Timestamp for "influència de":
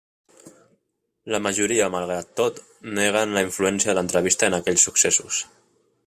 3.49-3.97